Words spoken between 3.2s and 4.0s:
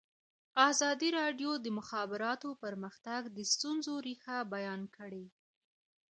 د ستونزو